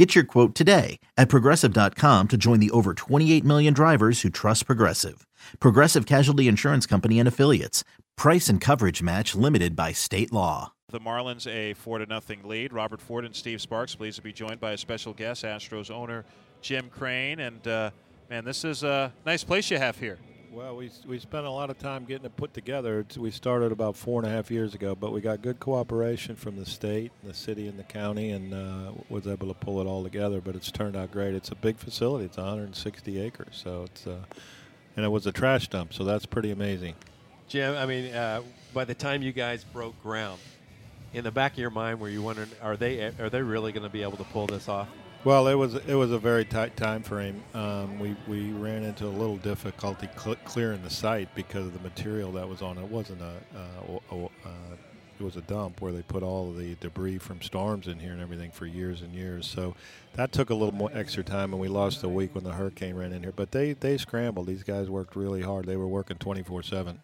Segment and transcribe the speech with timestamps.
[0.00, 4.64] Get your quote today at progressive.com to join the over 28 million drivers who trust
[4.64, 5.26] Progressive.
[5.58, 7.84] Progressive Casualty Insurance Company and Affiliates.
[8.16, 10.72] Price and coverage match limited by state law.
[10.88, 12.72] The Marlins a four to nothing lead.
[12.72, 16.24] Robert Ford and Steve Sparks pleased to be joined by a special guest, Astros owner
[16.62, 17.38] Jim Crane.
[17.38, 17.90] And uh,
[18.30, 20.16] man, this is a nice place you have here.
[20.52, 23.06] Well, we, we spent a lot of time getting it put together.
[23.16, 26.56] We started about four and a half years ago, but we got good cooperation from
[26.56, 30.02] the state, the city, and the county, and uh, was able to pull it all
[30.02, 30.40] together.
[30.40, 31.34] But it's turned out great.
[31.34, 32.24] It's a big facility.
[32.24, 34.24] It's 160 acres, so it's uh,
[34.96, 36.96] and it was a trash dump, so that's pretty amazing.
[37.46, 38.42] Jim, I mean, uh,
[38.74, 40.40] by the time you guys broke ground,
[41.12, 43.84] in the back of your mind, were you wondering, are they are they really going
[43.84, 44.88] to be able to pull this off?
[45.22, 47.42] Well, it was it was a very tight time frame.
[47.52, 51.80] Um, we we ran into a little difficulty cl- clearing the site because of the
[51.80, 52.86] material that was on it.
[52.86, 54.76] Wasn't a, uh, a, a uh,
[55.18, 58.22] it was a dump where they put all the debris from storms in here and
[58.22, 59.46] everything for years and years.
[59.46, 59.76] So
[60.14, 62.94] that took a little more extra time, and we lost a week when the hurricane
[62.94, 63.32] ran in here.
[63.36, 64.46] But they they scrambled.
[64.46, 65.66] These guys worked really hard.
[65.66, 67.02] They were working 24 seven.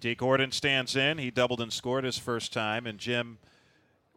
[0.00, 1.16] Dee Gordon stands in.
[1.16, 3.38] He doubled and scored his first time, and Jim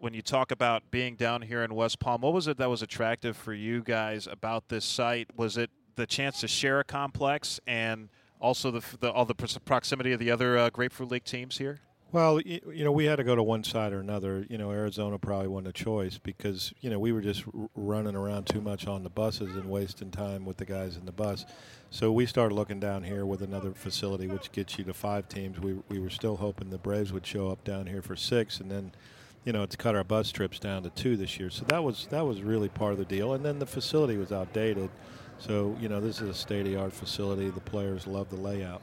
[0.04, 2.82] when you talk about being down here in West Palm, what was it that was
[2.82, 5.30] attractive for you guys about this site?
[5.38, 8.10] Was it the chance to share a complex and
[8.42, 11.80] also the, the all the proximity of the other uh, Grapefruit League teams here?
[12.12, 14.46] Well, you know, we had to go to one side or another.
[14.50, 18.48] You know, Arizona probably wasn't a choice because you know we were just running around
[18.48, 21.46] too much on the buses and wasting time with the guys in the bus.
[21.92, 25.62] So we started looking down here with another facility, which gets you to five teams.
[25.62, 28.70] We we were still hoping the Braves would show up down here for six, and
[28.70, 28.92] then
[29.46, 31.50] you know, to cut our bus trips down to two this year.
[31.50, 33.34] So that was that was really part of the deal.
[33.34, 34.90] And then the facility was outdated.
[35.40, 37.50] So you know, this is a state-of-the-art facility.
[37.50, 38.82] The players love the layout.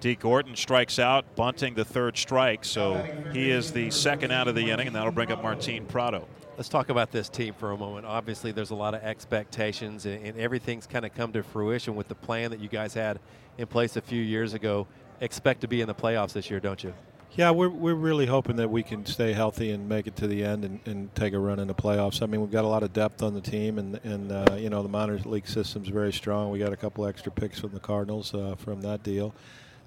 [0.00, 2.64] Dee Gordon strikes out, bunting the third strike.
[2.64, 6.28] So he is the second out of the inning, and that'll bring up Martin Prado.
[6.56, 8.06] Let's talk about this team for a moment.
[8.06, 12.08] Obviously, there's a lot of expectations, and, and everything's kind of come to fruition with
[12.08, 13.18] the plan that you guys had
[13.58, 14.86] in place a few years ago.
[15.20, 16.94] Expect to be in the playoffs this year, don't you?
[17.36, 20.42] Yeah, we're, we're really hoping that we can stay healthy and make it to the
[20.42, 22.20] end and, and take a run in the playoffs.
[22.20, 24.68] I mean, we've got a lot of depth on the team, and, and uh, you
[24.70, 26.50] know, the minor league system's very strong.
[26.50, 29.34] We got a couple extra picks from the Cardinals uh, from that deal.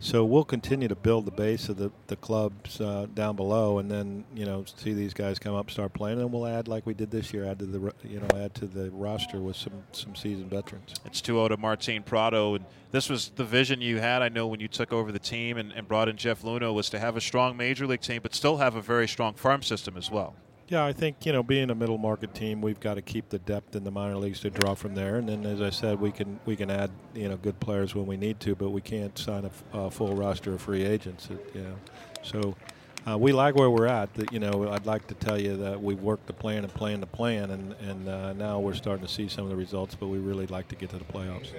[0.03, 3.89] So we'll continue to build the base of the, the clubs uh, down below, and
[3.89, 6.95] then you know see these guys come up, start playing, and we'll add like we
[6.95, 10.15] did this year, add to the you know add to the roster with some some
[10.15, 10.95] seasoned veterans.
[11.05, 14.23] It's 2-0 to Martin Prado, and this was the vision you had.
[14.23, 16.89] I know when you took over the team and, and brought in Jeff Luhnow was
[16.89, 19.97] to have a strong major league team, but still have a very strong farm system
[19.97, 20.33] as well.
[20.71, 23.39] Yeah, I think you know, being a middle market team, we've got to keep the
[23.39, 25.17] depth in the minor leagues to draw from there.
[25.17, 28.05] And then, as I said, we can we can add you know good players when
[28.05, 31.27] we need to, but we can't sign a, full roster of free agents.
[31.53, 31.75] You know,
[32.23, 32.55] so
[33.05, 34.13] uh, we like where we're at.
[34.13, 37.03] That you know, I'd like to tell you that we've worked the plan and planned
[37.03, 39.95] the plan, and and uh, now we're starting to see some of the results.
[39.95, 41.49] But we really like to get to the playoffs.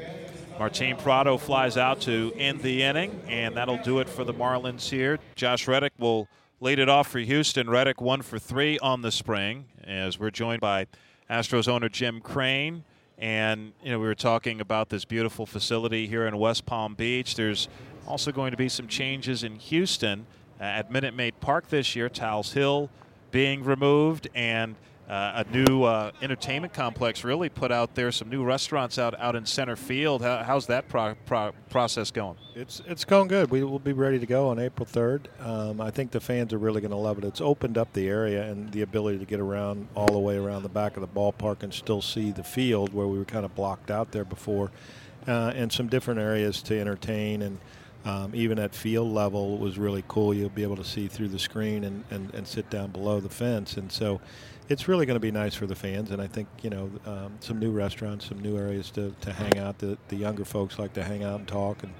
[0.58, 4.88] Martin Prado flies out to end the inning, and that'll do it for the Marlins
[4.88, 5.18] here.
[5.34, 6.28] Josh Reddick will
[6.62, 7.68] lead it off for Houston.
[7.68, 10.86] Reddick one for three on the spring, as we're joined by
[11.28, 12.84] Astros owner Jim Crane.
[13.18, 17.34] And you know, we were talking about this beautiful facility here in West Palm Beach.
[17.34, 17.68] There's
[18.06, 20.24] also going to be some changes in Houston
[20.60, 22.08] uh, at Minute Maid Park this year.
[22.08, 22.90] Tal's Hill
[23.32, 24.76] being removed, and
[25.12, 29.36] uh, a new uh, entertainment complex really put out there some new restaurants out out
[29.36, 30.22] in center field.
[30.22, 32.38] How, how's that pro- pro- process going?
[32.54, 33.50] It's it's going good.
[33.50, 35.26] We will be ready to go on April 3rd.
[35.46, 37.24] Um, I think the fans are really going to love it.
[37.24, 40.62] It's opened up the area and the ability to get around all the way around
[40.62, 43.54] the back of the ballpark and still see the field where we were kind of
[43.54, 44.70] blocked out there before,
[45.28, 47.58] uh, and some different areas to entertain and.
[48.04, 50.34] Um, even at field level was really cool.
[50.34, 53.28] You'll be able to see through the screen and, and, and sit down below the
[53.28, 53.77] fence.
[53.77, 54.21] And so
[54.68, 56.10] it's really going to be nice for the fans.
[56.10, 59.59] And I think, you know, um, some new restaurants, some new areas to, to hang
[59.59, 59.78] out.
[59.78, 61.92] The, the younger folks like to hang out and talk, and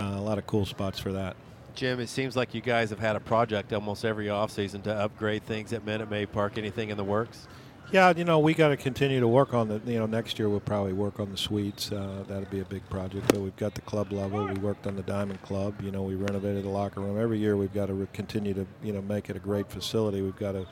[0.00, 1.36] uh, a lot of cool spots for that.
[1.74, 5.44] Jim, it seems like you guys have had a project almost every offseason to upgrade
[5.44, 6.56] things at Minute Maid Park.
[6.56, 7.46] Anything in the works?
[7.92, 9.80] Yeah, you know, we got to continue to work on the.
[9.86, 11.92] You know, next year we'll probably work on the suites.
[11.92, 13.28] Uh, that'll be a big project.
[13.28, 14.46] But we've got the club level.
[14.46, 15.80] We worked on the Diamond Club.
[15.80, 17.20] You know, we renovated the locker room.
[17.20, 20.22] Every year we've got to re- continue to, you know, make it a great facility.
[20.22, 20.66] We've got to,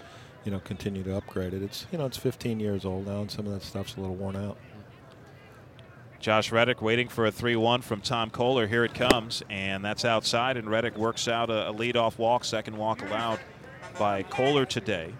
[0.44, 1.62] you know, continue to upgrade it.
[1.62, 4.16] It's, you know, it's 15 years old now, and some of that stuff's a little
[4.16, 4.56] worn out.
[6.18, 8.68] Josh Reddick waiting for a 3 1 from Tom Koehler.
[8.68, 12.76] Here it comes, and that's outside, and Reddick works out a, a leadoff walk, second
[12.76, 13.40] walk allowed
[13.98, 15.12] by Koehler today.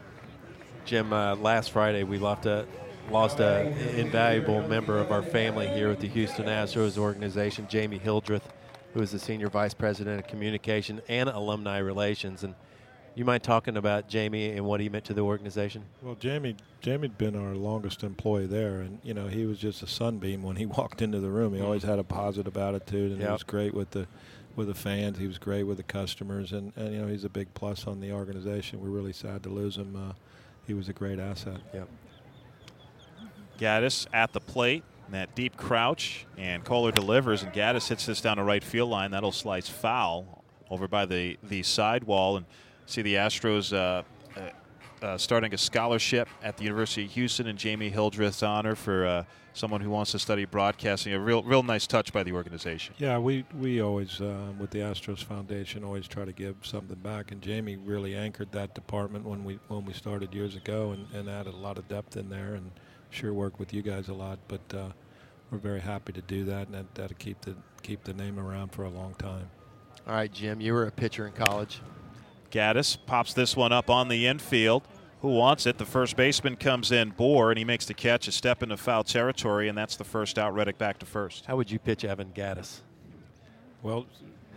[0.85, 2.67] Jim, uh, last Friday we lost a
[3.11, 8.49] lost an invaluable member of our family here at the Houston Astros organization, Jamie Hildreth,
[8.95, 12.43] who is the senior vice president of communication and alumni relations.
[12.43, 12.55] And
[13.15, 15.85] you mind talking about Jamie and what he meant to the organization?
[16.01, 19.87] Well, Jamie, Jamie'd been our longest employee there, and you know he was just a
[19.87, 21.55] sunbeam when he walked into the room.
[21.55, 23.29] He always had a positive attitude, and Yep.
[23.29, 24.07] he was great with the
[24.57, 25.19] with the fans.
[25.19, 28.01] He was great with the customers, and, and you know he's a big plus on
[28.01, 28.81] the organization.
[28.81, 29.95] We're really sad to lose him.
[29.97, 30.13] Uh,
[30.67, 31.61] he was a great asset.
[31.75, 31.89] Yep.
[33.59, 38.39] Gattis at the plate, that deep crouch, and Kohler delivers, and Gattis hits this down
[38.39, 39.11] the right field line.
[39.11, 42.47] That'll slice foul over by the, the side wall, and
[42.87, 44.03] see the Astros uh,
[45.03, 49.07] uh, uh, starting a scholarship at the University of Houston in Jamie Hildreth's honor for
[49.07, 51.13] uh, someone who wants to study broadcasting.
[51.13, 52.95] A real, real nice touch by the organization.
[52.99, 57.33] Yeah, we we always um, with the Astros Foundation always try to give something back,
[57.33, 61.29] and Jamie really anchored that department when we when we started years ago, and, and
[61.29, 62.71] added a lot of depth in there, and
[63.11, 64.39] sure worked with you guys a lot.
[64.49, 64.89] But uh,
[65.51, 68.73] we're very happy to do that, and that, that'll keep the keep the name around
[68.73, 69.51] for a long time.
[70.07, 71.81] All right, Jim, you were a pitcher in college.
[72.51, 74.83] Gaddis pops this one up on the infield.
[75.23, 75.79] Who wants it?
[75.79, 79.05] The first baseman comes in, Bour, and he makes the catch, a step into foul
[79.05, 80.53] territory, and that's the first out.
[80.53, 81.47] Reddick back to first.
[81.47, 82.81] How would you pitch Evan Gattis?
[83.83, 84.07] Well,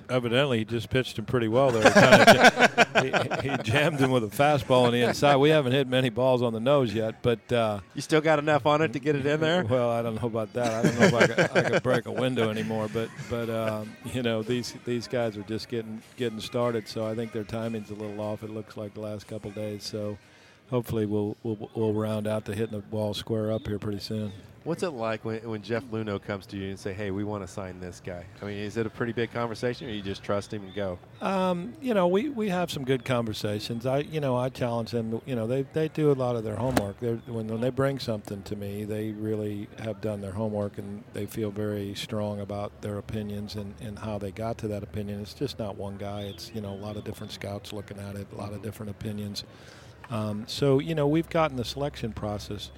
[0.10, 1.84] evidently he just pitched him pretty well there.
[1.84, 5.36] He, kinda he, he jammed him with a fastball on the inside.
[5.36, 8.66] We haven't hit many balls on the nose yet, but uh, You still got enough
[8.66, 9.64] on it to get it in there?
[9.66, 10.74] Well, I don't know about that.
[10.74, 12.90] I don't know if I could, I could break a window anymore.
[12.92, 16.88] But but um, you know these these guys are just getting getting started.
[16.88, 18.42] So I think their timing's a little off.
[18.42, 19.84] It looks like the last couple of days.
[19.84, 20.18] So
[20.70, 24.32] hopefully we'll we'll, we'll round out to hitting the ball square up here pretty soon.
[24.66, 27.46] What's it like when, when Jeff Luhnow comes to you and say, "Hey, we want
[27.46, 28.26] to sign this guy"?
[28.42, 30.98] I mean, is it a pretty big conversation, or you just trust him and go?
[31.22, 33.86] Um, you know, we, we have some good conversations.
[33.86, 35.22] I, you know, I challenge them.
[35.28, 37.00] You know, they, they do a lot of their homework.
[37.00, 41.04] They're, when when they bring something to me, they really have done their homework and
[41.14, 45.22] they feel very strong about their opinions and, and how they got to that opinion.
[45.22, 46.22] It's just not one guy.
[46.22, 48.90] It's you know a lot of different scouts looking at it, a lot of different
[48.90, 49.44] opinions.
[50.10, 52.72] Um, so you know, we've gotten the selection process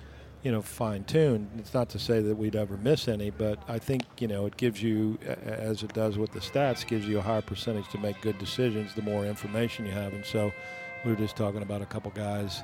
[0.43, 1.49] you know, fine tuned.
[1.57, 4.55] It's not to say that we'd ever miss any, but I think you know it
[4.55, 8.21] gives you, as it does with the stats, gives you a higher percentage to make
[8.21, 10.13] good decisions the more information you have.
[10.13, 10.53] And so,
[11.03, 12.63] we were just talking about a couple guys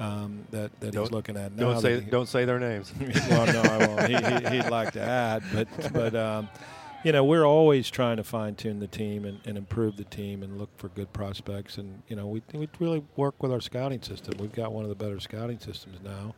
[0.00, 1.72] um, that that he's Don't- looking at now.
[1.72, 2.92] Don't say he- don't say their names.
[3.30, 4.08] well, no, I won't.
[4.08, 4.14] He,
[4.48, 6.48] he, he'd like to add, but but um,
[7.02, 10.42] you know, we're always trying to fine tune the team and, and improve the team
[10.42, 11.78] and look for good prospects.
[11.78, 14.34] And you know, we we really work with our scouting system.
[14.38, 16.34] We've got one of the better scouting systems now,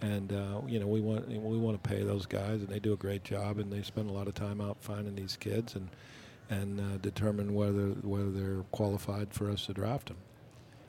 [0.00, 2.92] and uh, you know, we want we want to pay those guys, and they do
[2.92, 5.88] a great job, and they spend a lot of time out finding these kids and
[6.50, 10.18] and uh, determine whether whether they're qualified for us to draft them.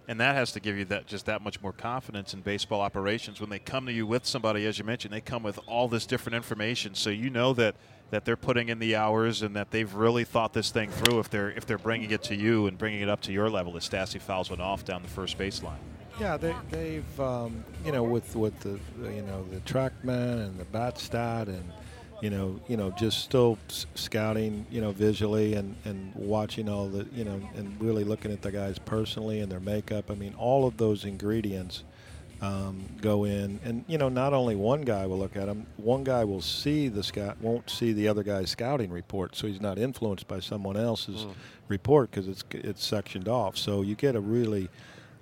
[0.08, 3.40] And that has to give you that just that much more confidence in baseball operations
[3.40, 6.06] when they come to you with somebody, as you mentioned, they come with all this
[6.06, 7.76] different information, so you know that
[8.10, 11.20] that they're putting in the hours and that they've really thought this thing through.
[11.20, 13.76] If they're if they're bringing it to you and bringing it up to your level,
[13.78, 15.80] as Stassi fouls one off down the first baseline.
[16.20, 18.80] Yeah, they, they've um, you know with with the
[19.10, 21.64] you know the TrackMan and the bat stat and
[22.22, 23.58] you know you know just still
[23.96, 28.42] scouting you know visually and and watching all the you know and really looking at
[28.42, 30.10] the guys personally and their makeup.
[30.10, 31.84] I mean, all of those ingredients
[32.42, 35.66] um, go in, and you know not only one guy will look at them.
[35.78, 39.62] One guy will see the scout, won't see the other guy's scouting report, so he's
[39.62, 41.26] not influenced by someone else's
[41.68, 43.58] report because it's it's sectioned off.
[43.58, 44.70] So you get a really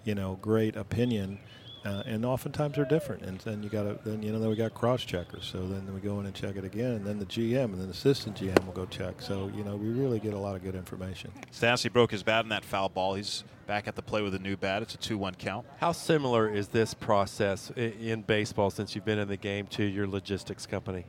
[0.04, 1.40] you know, great opinion,
[1.84, 3.24] uh, and oftentimes they're different.
[3.24, 5.46] And then you got to, then you know, then we got cross checkers.
[5.46, 7.88] So then we go in and check it again, and then the GM and then
[7.88, 9.22] the assistant GM will go check.
[9.22, 11.32] So you know, we really get a lot of good information.
[11.52, 13.16] Stassi broke his bat in that foul ball.
[13.16, 14.82] He's back at the play with a new bat.
[14.82, 15.66] It's a 2-1 count.
[15.78, 20.08] How similar is this process in baseball since you've been in the game to your
[20.08, 21.06] logistics company?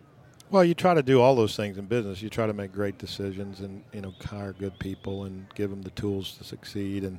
[0.52, 2.20] Well, you try to do all those things in business.
[2.20, 5.82] You try to make great decisions, and you know, hire good people and give them
[5.82, 7.18] the tools to succeed, and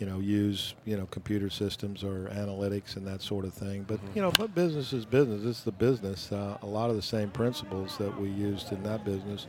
[0.00, 3.84] you know, use you know computer systems or analytics and that sort of thing.
[3.86, 5.44] But you know, but business is business.
[5.44, 6.32] It's the business.
[6.32, 9.46] Uh, a lot of the same principles that we used in that business,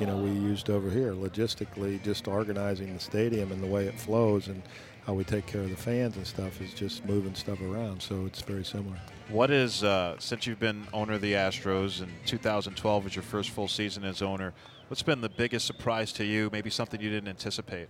[0.00, 1.12] you know, we used over here.
[1.12, 4.62] Logistically, just organizing the stadium and the way it flows, and
[5.06, 8.02] how we take care of the fans and stuff is just moving stuff around.
[8.02, 8.98] So it's very similar.
[9.28, 13.50] What is uh, since you've been owner of the Astros and 2012 was your first
[13.50, 14.54] full season as owner?
[14.88, 16.50] What's been the biggest surprise to you?
[16.52, 17.88] Maybe something you didn't anticipate.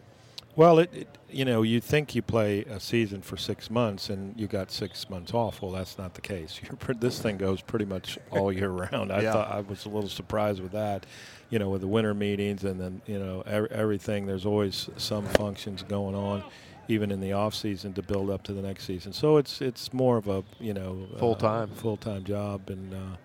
[0.56, 4.38] Well, it, it, you know you think you play a season for six months and
[4.38, 5.62] you got six months off.
[5.62, 6.60] Well, that's not the case.
[7.00, 9.10] this thing goes pretty much all year round.
[9.10, 9.32] I yeah.
[9.32, 11.06] thought I was a little surprised with that.
[11.50, 14.26] You know, with the winter meetings and then you know everything.
[14.26, 16.44] There's always some functions going on,
[16.88, 19.12] even in the off season to build up to the next season.
[19.12, 22.94] So it's it's more of a you know full time uh, full time job and
[22.94, 23.16] uh,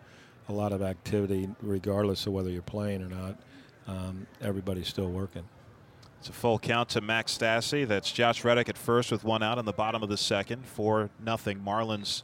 [0.50, 3.38] a lot of activity, regardless of whether you're playing or not.
[3.88, 5.44] Um, everybody's still working.
[6.20, 7.88] It's a full count to Max Stassi.
[7.88, 10.66] That's Josh Reddick at first with one out in the bottom of the second.
[10.66, 11.60] 4 nothing.
[11.60, 12.24] Marlins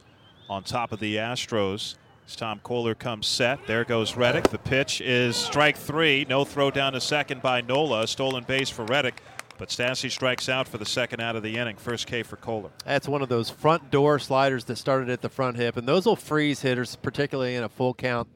[0.50, 1.94] on top of the Astros.
[2.26, 4.48] As Tom Koehler comes set, there goes Reddick.
[4.50, 6.26] The pitch is strike three.
[6.28, 8.06] No throw down to second by Nola.
[8.06, 9.22] Stolen base for Reddick.
[9.58, 11.76] But Stassi strikes out for the second out of the inning.
[11.76, 12.70] First K for Koehler.
[12.84, 16.04] That's one of those front door sliders that started at the front hip, and those
[16.04, 18.28] will freeze hitters, particularly in a full count.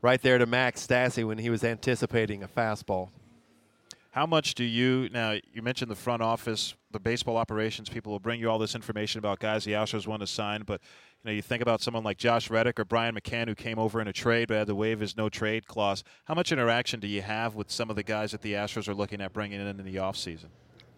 [0.00, 3.10] Right there to Max Stassi when he was anticipating a fastball.
[4.10, 5.36] How much do you now?
[5.52, 9.18] You mentioned the front office, the baseball operations people will bring you all this information
[9.18, 10.80] about guys the Astros want to sign, but
[11.22, 14.00] you know you think about someone like Josh Reddick or Brian McCann who came over
[14.00, 16.04] in a trade but had to waive his no trade clause.
[16.24, 18.94] How much interaction do you have with some of the guys that the Astros are
[18.94, 20.48] looking at bringing in in the offseason?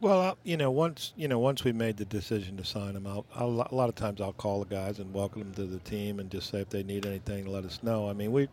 [0.00, 3.26] Well, you know, once you know, once we made the decision to sign them, I'll,
[3.34, 6.20] I'll, a lot of times I'll call the guys and welcome them to the team
[6.20, 8.08] and just say if they need anything, let us know.
[8.08, 8.48] I mean, we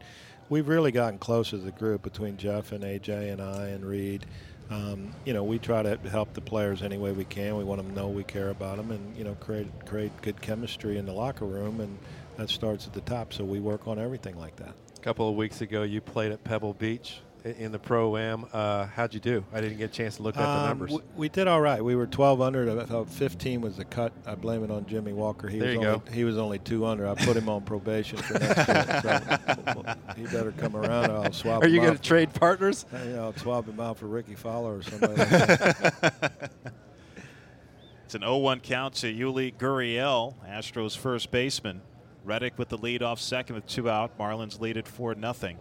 [0.49, 4.25] we've really gotten close as a group between Jeff and AJ and I and Reid.
[4.69, 7.55] Um, you know, we try to help the players any way we can.
[7.55, 10.41] We want them to know we care about them, and you know, create create good
[10.41, 11.97] chemistry in the locker room, and
[12.35, 13.31] that starts at the top.
[13.31, 14.73] So we work on everything like that.
[14.97, 17.21] A couple of weeks ago, you played at Pebble Beach
[17.57, 18.45] in the pro am.
[18.51, 19.43] Uh, how'd you do?
[19.53, 20.91] I didn't get a chance to look at um, the numbers.
[20.91, 21.83] We, we, did all right.
[21.83, 22.79] We were 12 under.
[22.79, 24.11] I thought 15 was the cut.
[24.25, 25.47] I blame it on Jimmy Walker.
[25.47, 26.11] He there was you only, go.
[26.11, 27.07] He was only two under.
[27.07, 29.39] I put him on probation for next year.
[29.73, 31.11] So he better come around.
[31.11, 31.63] Or I'll swap.
[31.63, 32.85] Are you going to trade partners?
[32.97, 35.13] Hey, I'll swap him out for Rickie Fowler or somebody.
[38.05, 41.81] it's an 0-1 count to Yuli Gurriel, Astros first baseman.
[42.23, 44.17] Reddick with the lead off second with two out.
[44.17, 45.59] Marlins lead at 4 nothing.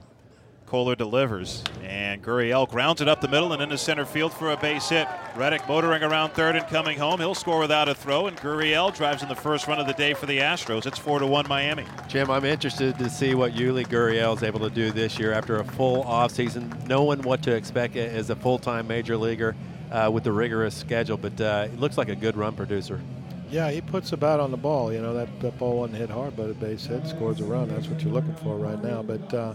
[0.66, 4.56] Koehler delivers, and Gurriel grounds it up the middle and into center field for a
[4.56, 5.06] base hit.
[5.36, 7.20] Reddick motoring around third and coming home.
[7.20, 10.12] He'll score without a throw, and Gurriel drives in the first run of the day
[10.12, 10.86] for the Astros.
[10.86, 11.84] It's 4 to 1 Miami.
[12.08, 15.56] Jim, I'm interested to see what Yuli Gurriel is able to do this year after
[15.56, 19.54] a full offseason, knowing what to expect as a full time major leaguer
[19.92, 23.00] uh, with the rigorous schedule, but uh, it looks like a good run producer.
[23.48, 24.92] Yeah, he puts the bat on the ball.
[24.92, 27.68] You know, that, that ball wasn't hit hard, but a base hit scores a run.
[27.68, 29.02] That's what you're looking for right now.
[29.02, 29.54] But, uh,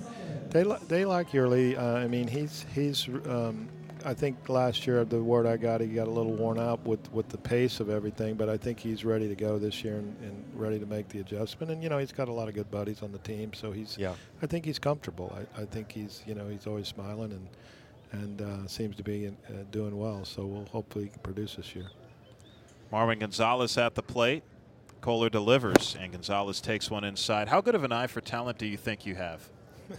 [0.52, 1.78] they li- they like Yuli.
[1.78, 3.08] Uh, I mean, he's he's.
[3.08, 3.68] Um,
[4.04, 7.12] I think last year the word I got, he got a little worn out with,
[7.12, 10.16] with the pace of everything, but I think he's ready to go this year and,
[10.24, 11.72] and, ready to make the adjustment.
[11.72, 13.98] And you know, he's got a lot of good buddies on the team, so he's.
[14.00, 14.16] Yeah.
[14.42, 15.36] I think he's comfortable.
[15.36, 17.48] I, I think he's you know he's always smiling and
[18.12, 20.26] and uh, seems to be in, uh, doing well.
[20.26, 21.86] So we'll hopefully produce this year.
[22.92, 24.44] Marwin Gonzalez at the plate.
[25.02, 27.48] Koehler delivers, and Gonzalez takes one inside.
[27.48, 29.50] How good of an eye for talent do you think you have?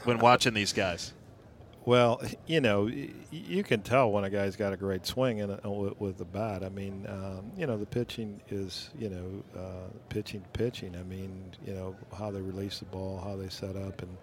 [0.05, 1.13] When watching these guys?
[1.85, 5.59] Well, you know, you can tell when a guy's got a great swing and
[5.99, 6.63] with the bat.
[6.63, 10.95] I mean, um, you know, the pitching is, you know, uh, pitching, pitching.
[10.95, 14.17] I mean, you know, how they release the ball, how they set up, and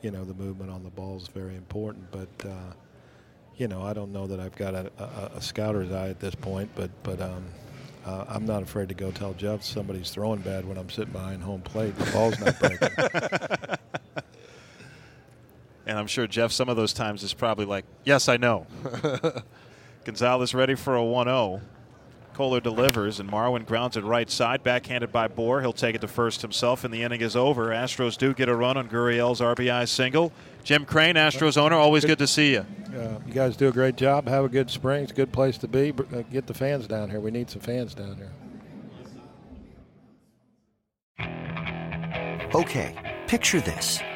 [0.00, 2.10] you know, the movement on the ball is very important.
[2.10, 2.72] But uh,
[3.56, 6.34] you know, I don't know that I've got a, a, a scouter's eye at this
[6.34, 7.44] point, but but um,
[8.06, 11.42] uh, I'm not afraid to go tell Jeff somebody's throwing bad when I'm sitting behind
[11.42, 11.96] home plate.
[11.98, 13.78] The ball's not breaking.
[15.94, 18.66] And I'm sure Jeff, some of those times, is probably like, yes, I know.
[20.04, 21.60] Gonzalez ready for a 1 0.
[22.34, 25.60] Koehler delivers, and Marwin grounds it right side, backhanded by Bour.
[25.60, 27.68] He'll take it to first himself, and the inning is over.
[27.68, 30.32] Astros do get a run on Gurriel's RBI single.
[30.64, 32.66] Jim Crane, Astros owner, always good, good to see you.
[32.92, 34.26] Uh, you guys do a great job.
[34.26, 35.04] Have a good spring.
[35.04, 35.92] It's a good place to be.
[36.12, 37.20] Uh, get the fans down here.
[37.20, 38.32] We need some fans down here.
[42.52, 42.96] Okay,
[43.28, 44.00] picture this.